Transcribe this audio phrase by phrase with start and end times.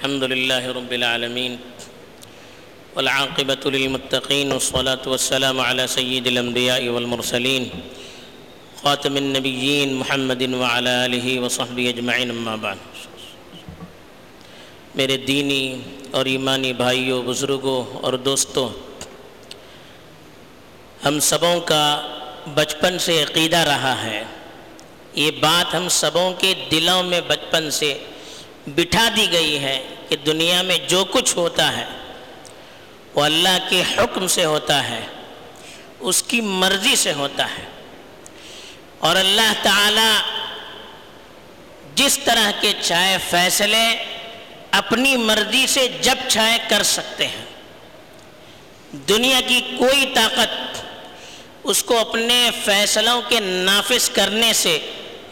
[0.00, 1.52] الحمد لله رب العالمين
[2.96, 7.68] والعاقبة للمتقين والصلاة والسلام على سيد الأنبياء والمرسلين
[8.82, 12.76] خاتم النبيين محمد وعلى آله وصحبه أجمعين أما بعد.
[14.94, 15.80] میرے دینی
[16.10, 18.68] اور ایمانی بھائیوں، بزرگوں اور دوستوں،
[21.04, 21.84] ہم سبوں کا
[22.54, 24.24] بچپن سے عقیدہ رہا ہے۔
[25.14, 27.98] یہ بات ہم سبوں کے دلوں میں بچپن سے
[28.66, 31.86] بٹھا دی گئی ہے کہ دنیا میں جو کچھ ہوتا ہے
[33.14, 35.00] وہ اللہ کے حکم سے ہوتا ہے،
[36.00, 37.64] اس کی مرضی سے ہوتا ہے۔
[38.98, 40.32] اور اللہ تعالی
[41.94, 44.04] جس طرح کے چاہے فیصلے
[44.70, 47.44] اپنی مرضی سے جب چاہے کر سکتے ہیں،
[48.92, 50.82] دنیا کی کوئی طاقت
[51.64, 54.78] اس کو اپنے فیصلوں کے نافذ کرنے سے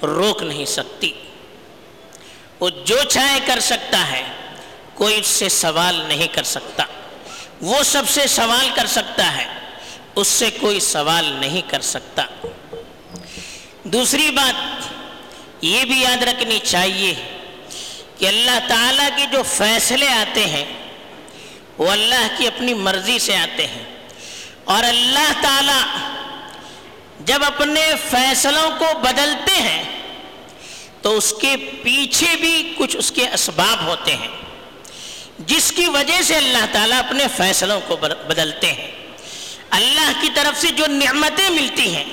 [0.03, 1.13] روک نہیں سکتی۔
[2.61, 4.23] وہ جو چاہے کر سکتا ہے،
[4.95, 6.85] کوئی اس سے سوال نہیں کر سکتا۔
[7.61, 9.47] وہ سب سے سوال کر سکتا ہے،
[10.15, 12.23] اس سے کوئی سوال نہیں کر سکتا۔
[13.85, 14.85] دوسری بات
[15.61, 17.15] یہ بھی یاد رکھنی چاہیے
[18.19, 20.65] کہ اللہ تعالیٰ کے جو فیصلے آتے ہیں،
[21.79, 23.83] وہ اللہ کی اپنی مرضی سے آتے ہیں۔
[24.65, 25.83] اور اللہ تعالیٰ
[27.21, 29.98] جب اپنے فیصلوں کو بدلتے ہیں
[31.03, 34.29] تو اس کے پیچھے بھی کچھ اس کے اسباب ہوتے ہیں،
[35.47, 38.91] جس کی وجہ سے اللہ تعالیٰ اپنے فیصلوں کو بدلتے ہیں۔
[39.71, 42.05] اللہ کی طرف سے جو نعمتیں ملتی ہیں،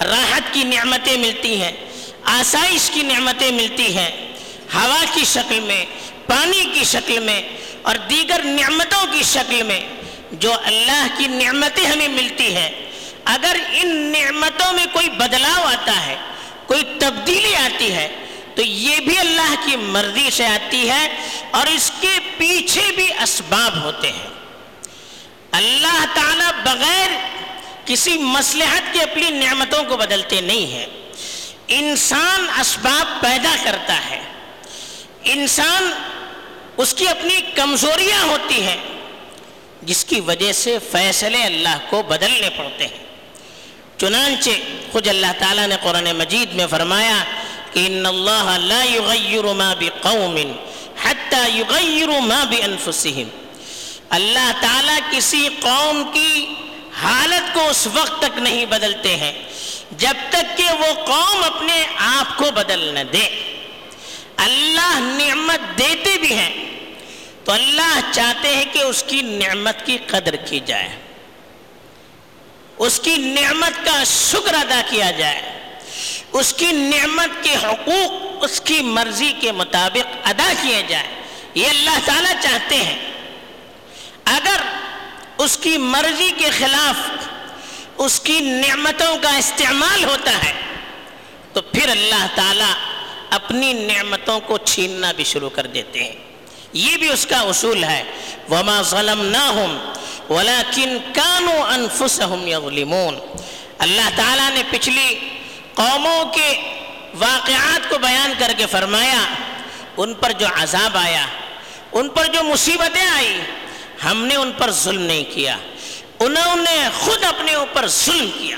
[0.00, 1.72] راحت کی نعمتیں ملتی ہیں،
[2.30, 4.10] آسائش کی نعمتیں ملتی ہیں،
[4.74, 5.84] ہوا کی شکل میں،
[6.26, 7.40] پانی کی شکل میں
[7.82, 9.80] اور دیگر نعمتوں کی شکل میں
[10.32, 12.70] جو اللہ کی نعمتیں ہمیں ملتی ہیں۔
[13.24, 16.16] اگر ان نعمتوں میں کوئی بدلاؤ آتا ہے
[16.72, 18.08] کوئی تبدیلی آتی ہے،
[18.54, 21.08] تو یہ بھی اللہ کی مرضی سے آتی ہے
[21.50, 24.26] اور اس کے پیچھے بھی اسباب ہوتے ہیں۔
[25.52, 27.10] اللہ تعالیٰ بغیر
[27.84, 30.86] کسی مسلحت کے اپنی نعمتوں کو بدلتے نہیں ہیں۔
[31.68, 34.22] انسان اسباب پیدا کرتا ہے۔
[35.24, 35.92] انسان
[36.76, 38.76] اس کی اپنی کمزوریاں ہوتی ہیں،
[39.82, 43.01] جس کی وجہ سے فیصلے اللہ کو بدلنے پڑتے ہیں۔
[44.02, 44.50] چنانچہ
[44.92, 47.18] خود اللہ تعالیٰ نے قرآن مجید میں فرمایا
[47.72, 50.36] کہ ان اللہ لا یغیر ما بقوم
[51.02, 53.28] حتی یغیر ما بانفسهم
[54.16, 56.32] اللہ تعالیٰ کسی قوم کی
[57.02, 59.32] حالت کو اس وقت تک نہیں بدلتے ہیں
[59.98, 63.24] جب تک کہ وہ قوم اپنے آپ کو بدل نہ دے۔
[64.46, 66.52] اللہ نعمت دیتے بھی ہیں
[67.44, 70.90] تو اللہ چاہتے ہیں کہ اس کی نعمت کی قدر کی جائے۔
[72.82, 75.42] اس کی نعمت کا شکر ادا کیا جائے۔
[76.32, 78.12] اس کی نعمت کے حقوق
[78.44, 81.06] اس کی مرضی کے مطابق ادا کیے جائے
[81.54, 83.12] یہ اللہ تعالیٰ چاہتے ہیں۔
[84.24, 84.56] اگر
[85.38, 87.26] اس کی مرضی کے خلاف
[87.98, 90.52] اس کی نعمتوں کا استعمال ہوتا ہے،
[91.52, 92.74] تو پھر اللہ تعالیٰ
[93.30, 96.12] اپنی نعمتوں کو چھیننا بھی شروع کر دیتے ہیں۔
[96.72, 98.04] یہ بھی اس کا اصول ہے۔
[98.50, 99.92] وما ظلمناہم
[100.30, 103.18] ولیکن کانو انفسہم یظلمون
[103.78, 105.18] اللہ تعالیٰ نے پچھلی
[105.74, 106.50] قوموں کے
[107.18, 109.22] واقعات کو بیان کر کے فرمایا،
[109.96, 111.26] ان پر جو عذاب آیا،
[111.92, 113.40] ان پر جو مصیبتیں آئی
[114.04, 115.56] ہم نے ان پر ظلم نہیں کیا۔
[116.18, 118.56] انہوں نے خود اپنے اوپر ظلم کیا،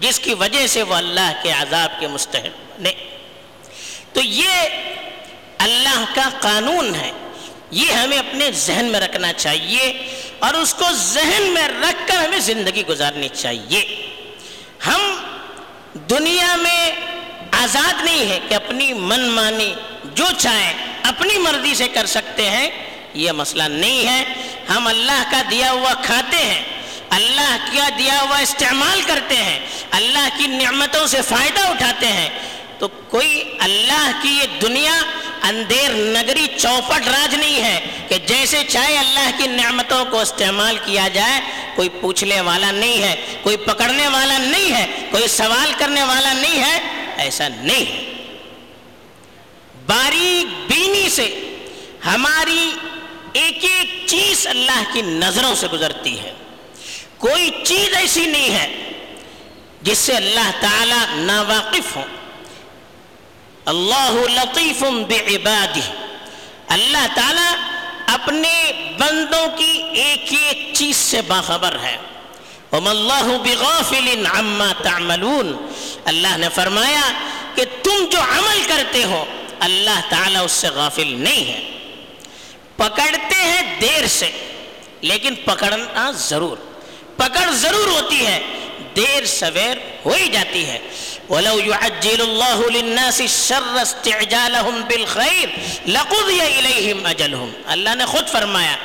[0.00, 2.92] جس کی وجہ سے وہ اللہ کے عذاب کے مستحق نے
[4.12, 4.68] تو یہ
[5.58, 7.10] اللہ کا قانون ہے،
[7.70, 9.92] یہ ہمیں اپنے ذہن میں رکھنا چاہیے۔
[10.40, 13.84] اور اس کو ذہن میں رکھ کر ہمیں زندگی گزارنی چاہیے۔
[14.86, 15.00] ہم
[16.10, 16.92] دنیا میں
[17.50, 19.74] آزاد نہیں ہے کہ اپنی من مانی
[20.14, 22.70] جو چاہیں اپنی مرضی سے کر سکتے ہیں،
[23.14, 24.24] یہ مسئلہ نہیں ہے۔
[24.68, 26.62] ہم اللہ کا دیا ہوا کھاتے ہیں،
[27.10, 29.58] اللہ کا دیا ہوا استعمال کرتے ہیں،
[29.90, 32.28] اللہ کی نعمتوں سے فائدہ اٹھاتے ہیں۔
[32.78, 35.00] تو کوئی اللہ کی یہ دنیا
[35.42, 41.08] اندھیر نگری چوپٹ راج نہیں ہے کہ جیسے چاہے اللہ کی نعمتوں کو استعمال کیا
[41.08, 41.40] جائے،
[41.74, 46.62] کوئی پوچھنے والا نہیں ہے، کوئی پکڑنے والا نہیں ہے، کوئی سوال کرنے والا نہیں
[46.62, 46.80] ہے،
[47.16, 48.10] ایسا نہیں۔ ہے
[49.86, 51.56] باریک بینی سے
[52.06, 52.70] ہماری
[53.32, 56.32] ایک ایک چیز اللہ کی نظروں سے گزرتی ہے۔
[57.18, 58.90] کوئی چیز ایسی نہیں ہے
[59.82, 62.04] جس سے اللہ تعالی ناواقف ہوں۔
[63.66, 65.80] اللہ لطیف بعبادہ
[66.68, 67.52] اللہ تعالیٰ
[68.08, 68.54] اپنے
[68.98, 69.72] بندوں کی
[70.02, 71.96] ایک ایک چیز سے باخبر ہے
[72.72, 75.54] وَمَا اللَّهُ بِغَافِلٍ عَمَّا تَعْمَلُونَ
[76.06, 77.02] اللہ نے فرمایا
[77.54, 79.24] کہ تم جو عمل کرتے ہو
[79.60, 81.60] اللہ تعالیٰ اس سے غافل نہیں ہے
[82.76, 84.30] پکڑتے ہیں دیر سے
[85.02, 86.56] لیکن پکڑنا ضرور
[87.16, 88.38] پکڑ ضرور ہوتی ہے
[88.96, 90.78] دیر سویر ہو ہی جاتی ہے۔
[91.30, 95.48] وَلَوْ يُعَجِّلُ اللَّهُ لِلنَّاسِ الشَّرَّ اسْتِعْجَالَهُمْ بِالْخَيْرِ
[95.86, 98.76] لَقُضِيَ إِلَيْهِمْ أَجَلْهُمْ۔ اللہ نے خود فرمایا،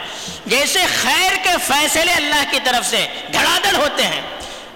[0.45, 4.21] جیسے خیر کے فیصلے اللہ کی طرف سے دھڑادڑ ہوتے ہیں،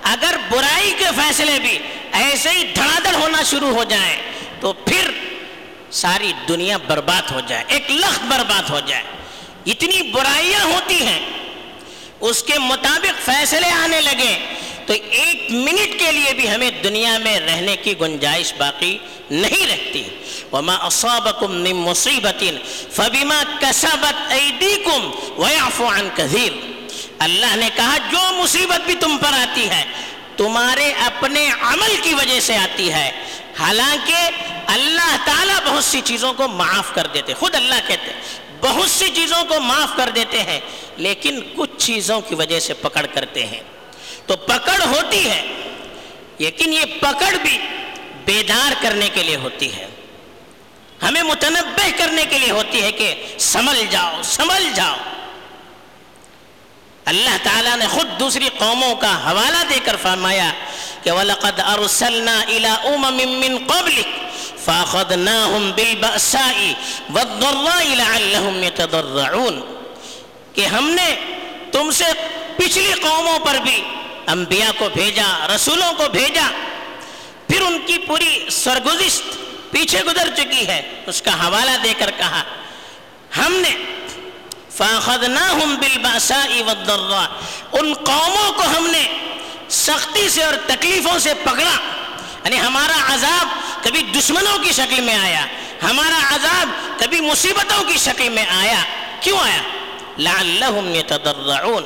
[0.04, 1.78] اگر برائی کے فیصلے بھی
[2.12, 4.18] ایسے ہی دھڑادڑ ہونا شروع ہو جائیں
[4.60, 5.12] تو پھر
[5.92, 9.04] ساری دنیا برباد ہو جائے، ایک لخت برباد ہو جائے۔
[9.66, 11.20] اتنی برائیاں ہوتی ہیں،
[12.20, 14.38] اس کے مطابق فیصلے آنے لگے۔
[14.90, 18.98] تو ایک منٹ کے لیے بھی ہمیں دنیا میں رہنے کی گنجائش باقی
[19.32, 20.04] نہیں رہتی۔
[20.52, 22.44] وما اصابکم من مصیبت
[22.92, 26.52] فبما کسبت ایدیکم ویعفو عن کثیر
[27.20, 29.84] اللہ نے کہا، جو مصیبت بھی تم پر آتی ہے،
[30.38, 33.12] تمہارے اپنے عمل کی وجہ سے آتی ہے۔
[33.60, 34.30] حالانکہ
[34.68, 38.12] اللہ تعالیٰ بہت سی چیزوں کو معاف کر دیتے، خود اللہ کہتے،
[38.62, 40.60] بہت سی چیزوں کو معاف کر دیتے ہیں،
[40.98, 43.62] لیکن کچھ چیزوں کی وجہ سے پکڑ کرتے ہیں۔
[44.30, 45.42] تو پکڑ ہوتی ہے۔
[46.38, 47.58] لیکن یہ پکڑ بھی
[48.26, 49.88] بیدار کرنے کے لیے ہوتی ہے۔
[51.02, 54.96] ہمیں متنبع کرنے کے لیے ہوتی ہے کہ سمل جاؤ سمل جاؤ۔
[57.06, 60.52] اللہ تعالیٰ نے خود دوسری قوموں کا حوالہ دے کر فرمایا
[61.04, 64.10] کہ وَلَقَدْ أَرْسَلْنَا إِلَىٰ أُمَمٍ مِّن قَبْلِكَ
[64.66, 66.74] فَأَخَذْنَاهُمْ بِالْبَأْسَاءِ
[67.16, 69.60] وَالضَّرَّاءِ لَعَلَّهُمْ يَتَضَرَّعُونَ۔
[70.54, 71.16] کہ ہم نے
[71.72, 72.04] تم سے
[72.58, 73.84] پچھلی قوموں پر بھی
[74.32, 76.50] انبیاء کو بھیجا، رسولوں کو بھیجا،
[77.48, 79.22] پھر ان کی پوری سرگزشت
[79.72, 82.44] پیچھے گزر چکی ہے۔ اس کا حوالہ دے کر کہا،
[83.38, 83.76] ہم نے،
[84.70, 87.28] فَأَخَذْنَاهُمْ بِالْبَأْسَاءِ وَالضَّرَّاءِ۔
[87.72, 89.04] ان قوموں کو ہم نے
[89.70, 91.92] سختی سے اور تکلیفوں سے پکڑا۔
[92.44, 93.48] یعنی ہمارا عذاب
[93.84, 95.46] کبھی دشمنوں کی شکل میں آیا،
[95.84, 98.80] ہمارا عذاب کبھی مصیبتوں کی شکل میں آیا۔
[99.20, 99.62] کیوں آیا؟
[100.18, 101.86] لعلہم یتضرعون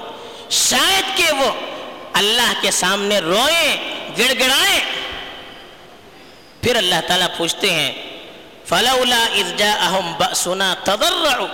[0.49, 1.72] شاید کہ وہ
[2.13, 3.77] اللہ کے سامنے روئیں
[4.17, 4.79] گڑ گڑائیں
[6.61, 7.91] پھر اللہ تعالیٰ پوچھتے ہیں،
[8.69, 11.47] فلولا اذ جاءہم بأسنا تضرعوا۔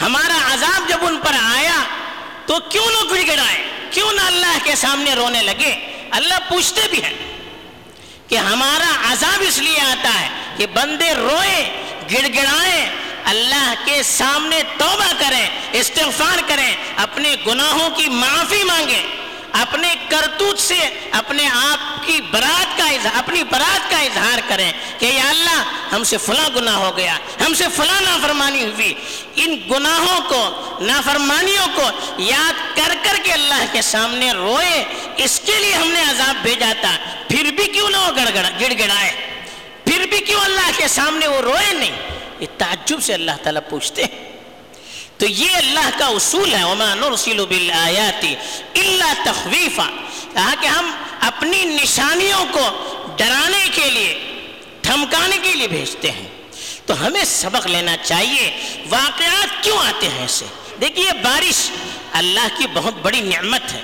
[0.00, 1.82] ہمارا عذاب جب ان پر آیا،
[2.46, 5.74] تو کیوں نہ گڑ گڑائیں کیوں نہ اللہ کے سامنے رونے لگے؟
[6.10, 7.14] اللہ پوچھتے بھی ہیں
[8.28, 11.64] کہ ہمارا عذاب اس لیے آتا ہے کہ بندے روئیں
[12.12, 12.86] گڑ گڑائیں
[13.24, 19.19] اللہ کے سامنے توبہ کریں، استغفار کریں، اپنے گناہوں کی معافی مانگیں۔
[19.52, 20.78] اپنے کرتوت سے
[21.10, 26.04] اپنے آپ کی برات کا اظہار اپنی برات کا اظہار کریں کہ یا اللہ ہم
[26.04, 28.94] سے فلاں گناہ ہو گیا، ہم سے فلاں نافرمانی ہوئی۔
[29.36, 31.82] ان گناہوں کو، نافرمانیوں کو
[32.18, 34.84] یاد کر کر کے اللہ کے سامنے روئے،
[35.16, 36.96] اس کے لیے ہم نے عذاب بھیجا تھا۔
[37.28, 39.12] پھر بھی کیوں نہ وہ گڑ گڑ گڑ گڑائے
[39.84, 41.96] پھر بھی کیوں اللہ کے سامنے وہ روئے نہیں؟
[42.40, 44.29] یہ تعجب سے اللہ تعالیٰ پوچھتے ہیں۔
[45.20, 48.24] تو یہ اللہ کا اصول ہے، وما نرسل بالآیات
[48.74, 49.88] الا تخویفا
[50.32, 50.90] کہا کہ ہم
[51.20, 54.42] اپنی نشانیوں کو ڈرانے کے لیے،
[54.84, 56.28] دھمکانے کے لیے بھیجتے ہیں۔
[56.86, 60.46] تو ہمیں سبق لینا چاہیے، واقعات کیوں آتے ہیں اسے
[60.80, 61.70] دیکھیے بارش
[62.12, 63.80] اللہ کی بہت بڑی نعمت ہے۔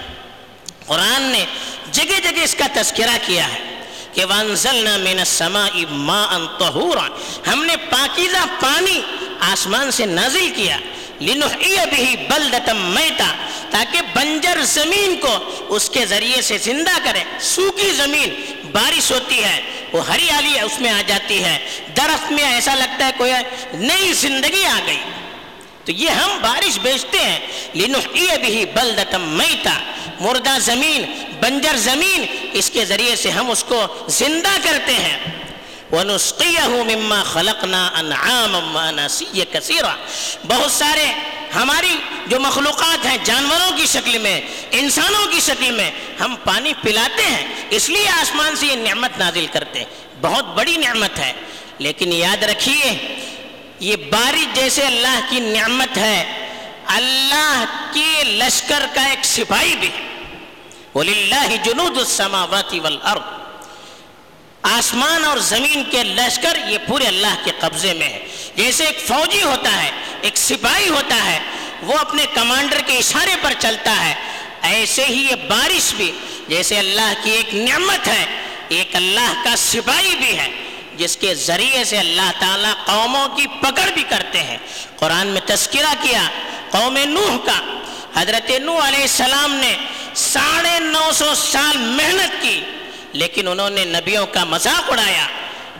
[0.86, 1.44] قرآن نے
[1.92, 3.82] جگہ جگہ اس کا تذکرہ کیا ہے
[4.12, 7.08] کہ وانزلنا من السماء ماء طهورا۔
[7.52, 9.00] ہم نے پاکیزہ پانی
[9.40, 10.78] آسمان سے نازل کیا۔
[11.20, 13.32] لنحیی به بلدتا میتا
[13.70, 15.36] تاکہ بنجر زمین کو
[15.68, 18.34] اس کے ذریعے سے زندہ کرے۔ سوکی زمین،
[18.72, 19.60] بارش ہوتی ہے،
[19.92, 21.58] وہ ہریالی اس میں آ جاتی ہے۔
[21.96, 23.32] درخت میں ایسا لگتا ہے کوئی
[23.74, 24.98] نئی زندگی آ گئی۔
[25.84, 27.40] تو یہ ہم بارش بیچتے ہیں۔
[27.74, 29.78] لنحیی به بلدتا میتا
[30.20, 35.45] مردہ زمین، بنجر زمین، اس کے ذریعے سے ہم اس کو زندہ کرتے ہیں۔
[35.92, 39.96] وَنُسْقِيَهُ مِمَّا خَلَقْنَا أَنْعَامًا وَأَنَاسِيَّ كَثِيرًا۔
[40.46, 41.12] بہت سارے
[41.54, 44.40] ہماری جو مخلوقات ہیں، جانوروں کی شکل میں،
[44.70, 45.90] انسانوں کی شکل میں
[46.20, 49.86] ہم پانی پلاتے ہیں، اس لیے آسمان سے یہ نعمت نازل کرتے ہیں۔
[50.20, 51.32] بہت بڑی نعمت ہے۔
[51.78, 53.16] لیکن یاد رکھیے،
[53.80, 56.48] یہ بارش جیسے اللہ کی نعمت ہے،
[56.86, 59.90] اللہ کے لشکر کا ایک سپاہی بھی۔
[60.94, 63.35] وَلِلَّهِ جُنُودُ السَّمَاوَاتِ وَالْأَرْضِ۔
[64.72, 69.42] آسمان اور زمین کے لشکر یہ پورے اللہ کے قبضے میں ہے جیسے ایک فوجی
[69.42, 71.38] ہوتا ہے، ایک سپاہی ہوتا ہے۔
[71.82, 74.14] وہ اپنے کمانڈر کے اشارے پر چلتا ہے۔
[74.62, 76.12] ایسے ہی یہ بارش بھی،
[76.48, 78.24] جیسے اللہ کی ایک نعمت ہے،
[78.68, 80.48] ایک اللہ کا سپاہی بھی ہے،
[80.96, 84.58] جس کے ذریعے سے اللہ تعالیٰ قوموں کی پکڑ بھی کرتے ہیں۔
[84.96, 86.22] قرآن میں تذکرہ کیا،
[86.70, 87.60] قوم نوح کا۔
[88.20, 89.76] حضرت نوح علیہ السلام نے
[90.14, 92.60] ساڑھے نو سو سال محنت کی۔
[93.16, 95.26] لیکن انہوں نے نبیوں کا مذاق اڑایا،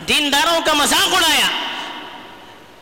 [0.07, 1.47] دینداروں کا مذاق اڑایا۔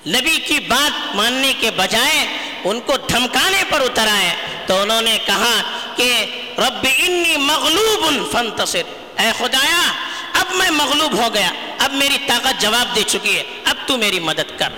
[0.07, 2.27] نبی کی بات ماننے کے بجائے
[2.63, 4.35] ان کو دھمکانے پر اتر آئے۔
[4.67, 5.61] تو انہوں نے کہا
[5.95, 6.25] کہ
[6.57, 8.81] رب انی مغلوب فانتصر۔
[9.19, 9.91] اے خدایا،
[10.33, 14.19] اب میں مغلوب ہو گیا، اب میری طاقت جواب دے چکی ہے، اب تو میری
[14.19, 14.69] مدد کر۔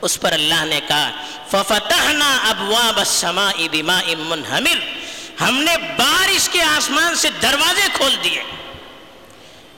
[0.00, 1.10] اس پر اللہ نے کہا،
[1.50, 4.84] ففتحنا ابواب السماء بماء منہمر۔
[5.42, 8.42] ہم نے بارش کے آسمان سے دروازے کھول دیے۔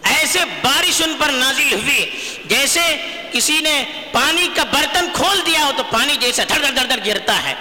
[0.03, 2.05] ایسے بارش ان پر نازل ہوئی،
[2.45, 2.81] جیسے
[3.33, 7.43] کسی نے پانی کا برتن کھول دیا ہو تو پانی جیسے دھڑ دھڑ دھڑ گرتا
[7.43, 7.55] ہے،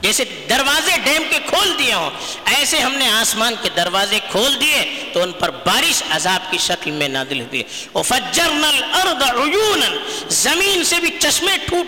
[0.00, 2.10] جیسے دروازے ڈیم کے کھول دیے ہوں۔
[2.54, 6.90] ایسے ہم نے آسمان کے دروازے کھول دیے تو ان پر بارش عذاب کی شکل
[6.90, 7.62] میں نادل ہوئی۔
[7.94, 9.88] وفجرنا الارض عیونا،
[10.28, 11.86] زمین سے بھی چشمے ٹوٹ،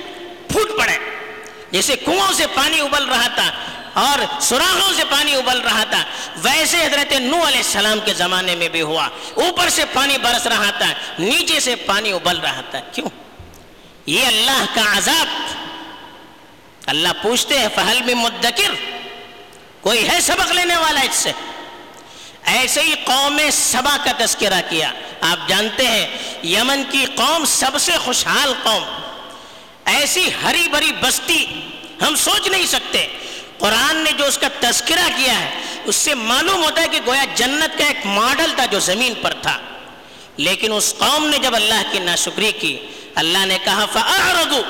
[0.52, 0.98] پھوٹ پڑے۔
[1.70, 3.50] جیسے کنووں سے پانی ابل رہا تھا
[3.92, 6.04] اور سراخوں سے پانی ابل رہا تھا۔
[6.36, 10.70] ویسے حضرت نو علیہ السلام کے زمانے میں بھی ہوا۔ اوپر سے پانی برس رہا
[10.70, 13.08] تھا، نیچے سے پانی ابل رہا تھا۔ کیوں؟
[14.06, 15.26] یہ اللہ کا عذاب۔
[16.86, 18.74] اللہ پوچھتے ہیں، فہل میں مدکر؟
[19.80, 21.32] کوئی ہے سبق لینے والا اس سے؟
[22.44, 26.06] ایسے ہی قوم سبا کا تذکرہ کیا۔ آپ جانتے ہیں،
[26.46, 28.84] یمن کی قوم سب سے خوشحال قوم۔
[29.84, 31.46] ایسی ہری بھری بستی
[32.02, 33.06] ہم سوچ نہیں سکتے۔
[33.62, 35.50] قرآن نے جو اس کا تذکرہ کیا ہے،
[35.84, 39.34] اس سے معلوم ہوتا ہے کہ گویا جنت کا ایک ماڈل تھا جو زمین پر
[39.42, 39.58] تھا۔
[40.36, 42.78] لیکن اس قوم نے جب اللہ کی ناشکری کی،
[43.14, 44.62] اللہ نے کہا فَأَعْرَضُوا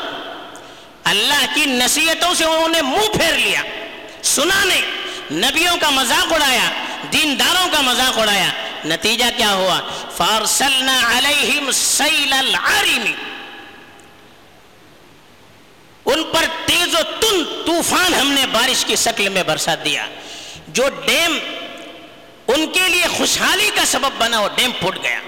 [1.04, 3.62] اللہ کی نصیحتوں سے انہوں نے منہ پھیر لیا۔
[4.22, 4.82] سنا نہیں۔
[5.32, 6.70] نبیوں کا مذاق اڑایا،
[7.12, 8.48] دینداروں کا مذاق اڑایا۔
[8.84, 9.80] نتیجہ کیا ہوا؟
[10.16, 13.12] فارسلنا علیہم سیل العارم
[16.04, 20.06] ان پر تیز و تن طوفان ہم نے بارش کی شکل میں برسا دیا۔
[20.68, 21.38] جو ڈیم
[22.48, 25.20] ان کے لیے خوشحالی کا سبب بنا، وہ ڈیم پھوٹ گیا۔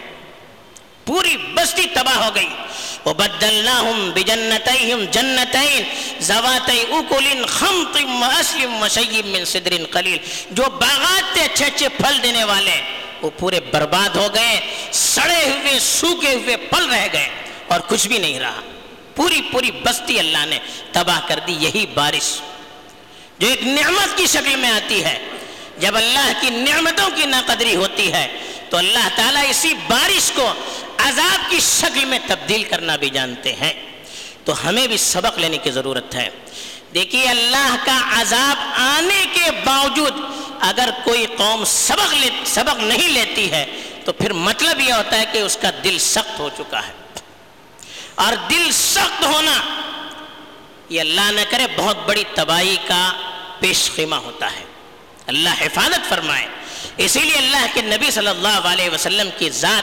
[1.04, 2.48] پوری بستی تباہ ہو گئی۔
[3.06, 5.82] وبدلناهم بجنتيهم جنتين
[6.20, 10.18] ذواتي اكل خمط واصل وشيب من صدر قليل
[10.50, 12.80] جو باغات تھے، اچھے اچھے پھل دینے والے،
[13.22, 14.60] وہ پورے برباد ہو گئے،
[14.92, 17.28] سڑے ہوئے، سوکھے ہوئے پھل رہ گئے
[17.68, 18.60] اور کچھ بھی نہیں رہا۔
[19.14, 20.58] پوری پوری بستی اللہ نے
[20.92, 22.40] تباہ کر دی، یہی بارش۔
[23.38, 25.18] جو ایک نعمت کی شکل میں آتی ہے،
[25.78, 28.38] جب اللہ کی نعمتوں کی ناقدری ہوتی ہے،
[28.70, 30.52] تو اللہ تعالیٰ اسی بارش کو
[30.98, 33.72] عذاب کی شکل میں تبدیل کرنا بھی جانتے ہیں۔
[34.44, 36.28] تو ہمیں بھی سبق لینے کی ضرورت ہے۔
[36.94, 40.12] دیکھیے، اللہ کا عذاب آنے کے باوجود
[40.60, 43.66] اگر کوئی قوم سبق لے، سبق نہیں لیتی ہے،
[44.04, 47.03] تو پھر مطلب یہ ہوتا ہے کہ اس کا دل سخت ہو چکا ہے۔
[48.14, 49.52] اور دل سخت ہونا
[50.88, 53.12] یہ اللہ نہ کرے بہت بڑی تباہی کا
[53.60, 54.64] پیش خیمہ ہوتا ہے۔
[55.26, 56.46] اللہ حفاظت فرمائے۔
[56.96, 59.82] اسی لیے اللہ کے نبی صلی اللہ علیہ وسلم کی ذات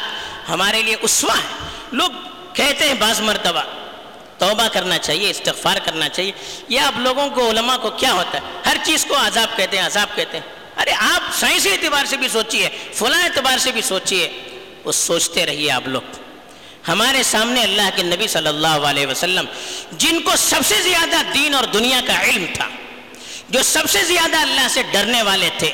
[0.50, 2.10] ہمارے لیے اسوا ہے۔ لوگ
[2.54, 3.62] کہتے ہیں بعض مرتبہ،
[4.38, 6.32] توبہ کرنا چاہیے، استغفار کرنا چاہیے۔
[6.70, 9.86] یا آپ لوگوں کو، علماء کو کیا ہوتا ہے؟ ہر چیز کو عذاب کہتے ہیں،
[9.86, 14.42] عذاب کہتے ہیں۔ ارے آپ سائنسی اعتبار سے بھی سوچیے، فلاں اعتبار سے بھی سوچیے،
[14.86, 16.21] وہ سوچتے رہیے آپ لوگ۔
[16.88, 19.46] ہمارے سامنے اللہ کے نبی صلی اللہ علیہ وسلم،
[19.98, 22.68] جن کو سب سے زیادہ دین اور دنیا کا علم تھا،
[23.50, 25.72] جو سب سے زیادہ اللہ سے ڈرنے والے تھے،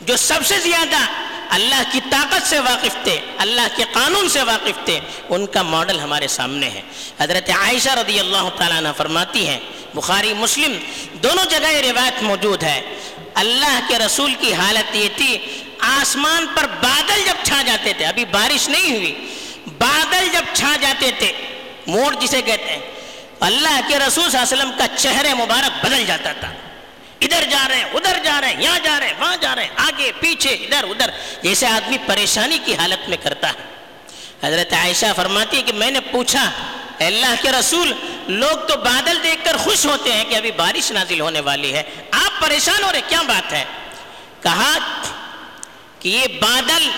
[0.00, 1.04] جو سب سے زیادہ
[1.50, 6.00] اللہ کی طاقت سے واقف تھے، اللہ کے قانون سے واقف تھے، ان کا ماڈل
[6.00, 6.80] ہمارے سامنے ہے۔
[7.20, 9.58] حضرت عائشہ رضی اللہ تعالیٰ عنہ فرماتی ہیں،
[9.94, 10.72] بخاری، مسلم،
[11.22, 12.80] دونوں جگہ یہ روایت موجود ہے۔
[13.34, 15.36] اللہ کے رسول کی حالت یہ تھی،
[15.80, 19.14] آسمان پر بادل جب چھا جاتے تھے، ابھی بارش نہیں ہوئی
[19.84, 21.32] بادل جب چھا جاتے تھے،
[21.86, 22.78] موڑ جسے کہتے ہیں،
[23.40, 26.52] اللہ کے رسول صلی اللہ علیہ وسلم کا چہرے مبارک بدل جاتا تھا۔
[27.20, 29.62] ادھر جا رہے ہیں، ادھر جا رہے ہیں، یہاں جا رہے ہیں، وہاں جا رہے
[29.62, 31.10] ہیں، آگے، پیچھے، ادھر ادھر۔
[31.42, 33.74] جیسے آدمی پریشانی کی حالت میں کرتا ہے۔
[34.46, 36.50] حضرت عائشہ فرماتی ہے کہ میں نے پوچھا
[36.98, 37.92] اللہ کے رسول،
[38.28, 41.82] لوگ تو بادل دیکھ کر خوش ہوتے ہیں کہ ابھی بارش نازل ہونے والی ہے۔
[42.10, 43.64] آپ پریشان ہو رہے کیا بات ہے؟
[44.42, 44.78] کہا
[46.00, 46.90] کہ یہ بادل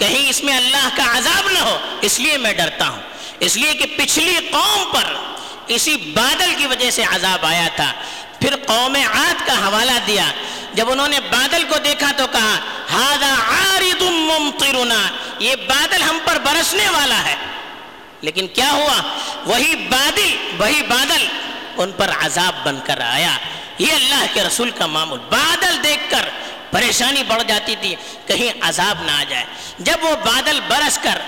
[0.00, 3.02] کہیں اس میں اللہ کا عذاب نہ ہو، اس لیے میں ڈرتا ہوں۔
[3.40, 5.14] اس لیے کہ پچھلی قوم پر
[5.66, 7.92] اسی بادل کی وجہ سے عذاب آیا تھا۔
[8.40, 10.24] پھر قوم عاد کا حوالہ دیا۔
[10.74, 12.58] جب انہوں نے بادل کو دیکھا تو کہا
[12.92, 17.34] ہادا عارض ممطرنا یہ بادل ہم پر برسنے والا ہے۔
[18.20, 19.02] لیکن کیا ہوا؟
[19.46, 21.26] وہی بادل وہی بادل
[21.76, 23.36] ان پر عذاب بن کر آیا۔
[23.78, 26.28] یہ اللہ کے رسول کا معمول۔ بادل دیکھ کر
[26.70, 27.94] پریشانی بڑھ جاتی تھی،
[28.26, 29.44] کہیں عذاب نہ آ جائے۔
[29.78, 31.20] جب وہ بادل برس کر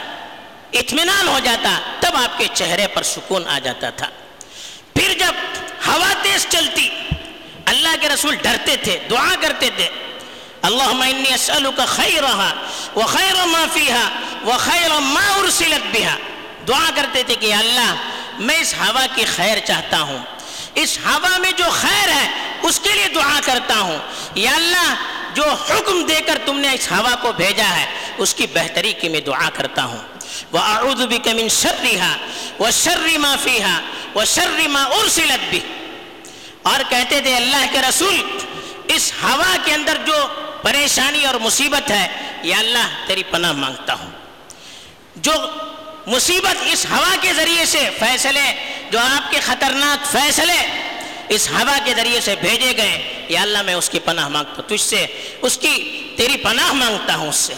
[0.72, 4.08] اطمینان ہو جاتا، تب آپ کے چہرے پر سکون آ جاتا تھا۔
[4.94, 5.34] پھر جب
[5.86, 6.88] ہوا تیز چلتی،
[7.66, 9.88] اللہ کے رسول ڈرتے تھے، دعا کرتے تھے،
[10.62, 12.52] اللہم انی اسألک خیرہا
[12.96, 14.08] و خیر ما فیہا
[14.44, 16.16] و ما ارسلت بها
[16.68, 17.94] دعا کرتے تھے کہ اللہ،
[18.38, 20.18] میں اس ہوا کی خیر چاہتا ہوں۔
[20.74, 22.28] اس ہوا میں جو خیر ہے،
[22.62, 23.98] اس کے لیے دعا کرتا ہوں۔
[24.34, 24.94] یا اللہ
[25.34, 27.86] جو حکم دے کر تم نے اس ہوا کو بھیجا ہے،
[28.18, 29.98] اس کی بہتری کی میں دعا کرتا ہوں۔
[30.52, 32.16] وَأَعُوذُ بِكَ مِن شَرِّهَا
[32.58, 33.80] وَشَرِّ مَا فِيهَا
[34.14, 35.60] وَشَرِّ مَا أُرْسِلَتْ بِهِ۔
[36.62, 38.38] اور کہتے تھے، اللہ کے رسول،
[38.88, 40.26] اس ہوا کے اندر جو
[40.62, 42.08] پریشانی اور مصیبت ہے،
[42.42, 44.10] یا اللہ تیری پناہ مانگتا ہوں۔
[45.16, 45.32] جو
[46.06, 50.88] مصیبت اس ہوا کے ذریعے سے فیصلے، جو آپ کے خطرناک فیصلے
[51.28, 54.68] اس ہوا کے ذریعے سے بھیجے گئے یا اللہ میں اس کی پناہ مانگتا ہوں،
[54.68, 55.06] تجھ سے،
[55.42, 57.54] اس کی تیری پناہ مانگتا ہوں اس سے۔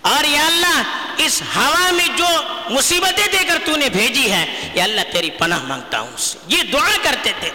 [0.00, 0.82] اور یا اللہ،
[1.16, 2.26] اس ہوا میں جو
[2.70, 6.38] مصیبتیں دے کر تو نے بھیجی ہے یا اللہ تیری پناہ مانگتا ہوں اس سے۔
[6.48, 7.50] یہ دعا کرتے تھے۔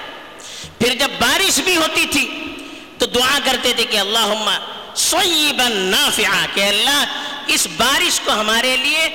[0.80, 2.56] پھر جب بارش بھی ہوتی تھی،
[2.98, 4.50] تو دعا کرتے تھے کہ اللہم
[4.96, 7.06] سویبا نافعا، کہ اللہ،
[7.48, 9.10] اس بارش کو ہمارے لیے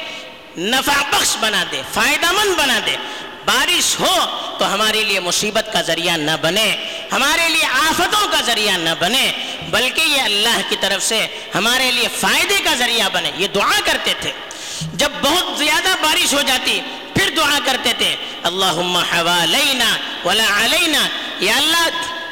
[0.57, 2.97] نفع بخش بنا دے، فائدہ مند بنا دے۔
[3.49, 4.15] بارش ہو
[4.59, 6.77] تو ہمارے لیے مصیبت کا ذریعہ نہ بنے،
[7.13, 9.33] ہمارے لیے آفتوں کا ذریعہ نہ بنے،
[9.71, 14.15] بلکہ یہ اللہ کی طرف سے ہمارے لیے فائدے کا ذریعہ بنے۔ یہ دعا کرتے
[14.21, 14.33] تھے۔
[14.81, 16.81] جب بہت زیادہ بارش ہو جاتی،
[17.15, 21.09] پھر دعا کرتے تھے۔ اللہم حوالینا ولا علینا۔
[21.41, 21.89] یا اللہ،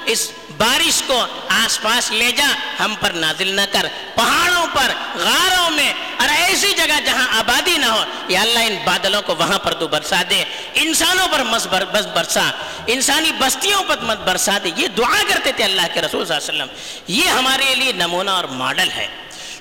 [0.06, 2.46] اس بارش کو آس پاس لے جا،
[2.80, 7.86] ہم پر نازل نہ کر۔ پہاڑوں پر، غاروں میں۔ اور ایسی جگہ جہاں آبادی نہ
[7.86, 10.44] ہو۔ یا اللہ ان بادلوں کو وہاں پر تو برسا دے۔
[10.74, 12.50] انسانوں پر مس بر، بس برسا۔
[12.86, 16.50] انسانی بستیوں پر مت برسا دے۔ یہ دعا کرتے تھے اللہ کے رسول صلی اللہ
[16.50, 19.06] علیہ وسلم۔ یہ ہمارے لیے نمونہ اور ماڈل ہے۔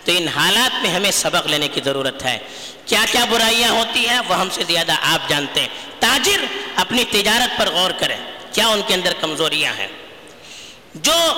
[0.04, 2.38] تو ان حالات میں ہمیں سبق لینے کی ضرورت ہے۔
[2.86, 5.68] کیا کیا برائیاں ہوتی ہیں، وہ ہم سے زیادہ آپ جانتے ہیں۔
[6.00, 8.18] تاجر اپنی تجارت پر غور کریں۔
[8.52, 9.88] کیا ان کے اندر کمزوریاں ہیں؟
[10.96, 11.34] جو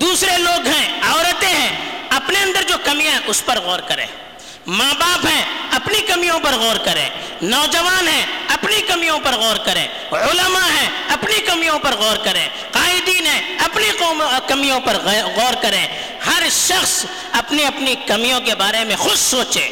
[0.00, 1.76] دوسرے لوگ ہیں، عورتیں ہیں،
[2.10, 4.06] اپنے اندر جو کمیاں اس پر غور کریں۔
[4.66, 7.08] ماں باپ ہیں، اپنی کمیوں پر غور کریں۔
[7.42, 13.26] نوجوان ہیں، اپنی کمیوں پر غور کریں۔ علماء ہیں، اپنی کمیوں پر غور کریں۔ قائدین
[13.26, 13.90] ہیں، اپنی
[14.46, 14.96] کمیوں پر
[15.36, 15.86] غور کریں۔
[16.26, 19.70] ہر شخص اپنی اپنی کمیوں کے بارے میں خود سوچے۔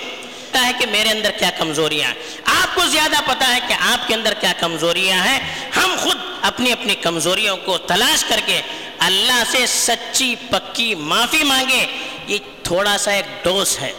[0.55, 4.15] ہے کہ میرے اندر کیا کمزوریاں ہیں۔ آپ کو زیادہ پتا ہے کہ آپ کے
[4.15, 5.41] اندر کیا کمزوریاں ہیں۔
[5.77, 8.61] ہم خود اپنی اپنی کمزوریوں کو تلاش کر کے
[8.99, 11.87] اللہ سے سچی پکی معافی مانگے،
[12.27, 13.93] یہ تھوڑا سا ایک ڈوس ہے۔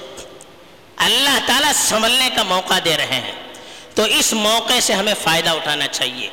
[0.95, 3.31] اللہ تعالیٰ سنبھلنے کا موقع دے رہے ہیں۔
[3.95, 6.29] تو اس موقع سے ہمیں فائدہ اٹھانا چاہیے۔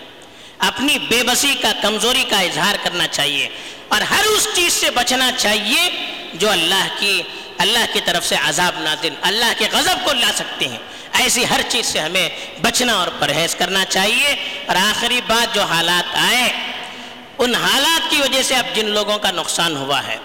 [0.58, 3.48] اپنی بے بسی کا، کمزوری کا اظہار کرنا چاہیے۔
[3.88, 5.90] اور ہر اس چیز سے بچنا چاہیے
[6.34, 7.22] جو اللہ کی
[7.58, 10.78] اللہ کی طرف سے عذاب نازل، اللہ کے غضب کو لا سکتے ہیں۔
[11.12, 12.28] ایسی ہر چیز سے ہمیں
[12.62, 14.28] بچنا اور پرہیز کرنا چاہیے۔
[14.66, 16.71] اور آخری بات جو حالات آئے
[17.38, 20.16] ان حالات کی وجہ سے اب جن لوگوں کا نقصان ہوا ہے۔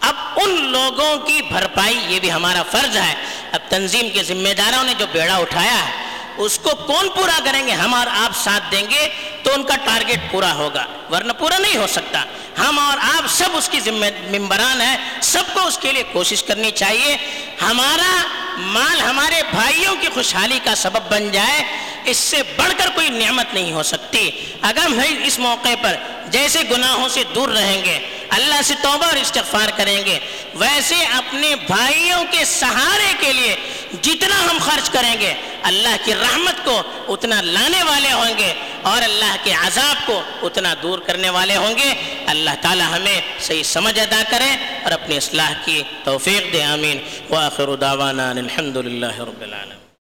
[0.00, 3.14] اب ان لوگوں کی بھرپائی یہ بھی ہمارا فرض ہے۔
[3.52, 5.92] اب تنظیم کے ذمہ داروں نے جو بیڑا اٹھایا ہے،
[6.36, 9.08] اس کو کون پورا کریں گے؟ ہم اور آپ ساتھ دیں گے
[9.42, 12.24] تو ان کا ٹارگٹ پورا ہوگا، ورنہ پورا نہیں ہو سکتا۔
[12.58, 14.06] ہم اور آپ سب اس کی ذمہ
[14.38, 17.16] ممبران ہیں، سب کو اس کے لیے کوشش کرنی چاہیے۔
[17.62, 21.64] ہمارا مال ہمارے بھائیوں کی خوشحالی کا سبب بن جائے۔
[22.06, 24.30] اس سے بڑھ کر کوئی نعمت نہیں ہو سکتی۔
[24.62, 25.94] اگر ہم اس موقع پر
[26.26, 30.18] جیسے گناہوں سے دور رہیں گے، اللہ سے توبہ اور استغفار کریں گے،
[30.54, 33.56] ویسے اپنے بھائیوں کے سہارے کے لیے
[34.02, 39.02] جتنا ہم خرچ کریں گے، اللہ کی رحمت کو اتنا لانے والے ہوں گے اور
[39.02, 41.94] اللہ کے عذاب کو اتنا دور کرنے والے ہوں گے۔
[42.26, 46.98] اللہ تعالی ہمیں صحیح سمجھ ادا کریں اور اپنی اصلاح کی توفیق دے، آمین۔
[47.30, 49.85] وآخر دعوانا الحمد للہ رب العالمين